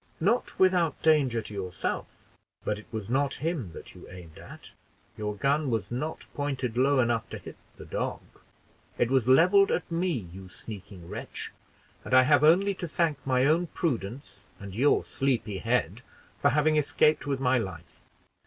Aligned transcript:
"Not 0.19 0.57
without 0.57 0.99
danger 1.03 1.43
to 1.43 1.53
yourself; 1.53 2.07
but 2.65 2.79
it 2.79 2.87
was 2.91 3.07
not 3.07 3.35
him 3.35 3.71
that 3.73 3.93
you 3.93 4.09
aimed 4.09 4.39
at 4.39 4.71
your 5.15 5.35
gun 5.35 5.69
was 5.69 5.91
not 5.91 6.25
pointed 6.33 6.75
low 6.75 6.97
enough 6.97 7.29
to 7.29 7.37
hit 7.37 7.55
the 7.77 7.85
dog 7.85 8.21
it 8.97 9.11
was 9.11 9.27
leveled 9.27 9.69
at 9.71 9.91
me, 9.91 10.11
you 10.33 10.49
sneaking 10.49 11.07
wretch; 11.07 11.51
and 12.03 12.15
I 12.15 12.23
have 12.23 12.43
only 12.43 12.73
to 12.73 12.87
thank 12.87 13.23
my 13.27 13.45
own 13.45 13.67
prudence 13.67 14.43
and 14.59 14.73
your 14.73 15.03
sleepy 15.03 15.59
head 15.59 16.01
for 16.41 16.49
having 16.49 16.77
escaped 16.77 17.27
with 17.27 17.39
my 17.39 17.59
life. 17.59 18.01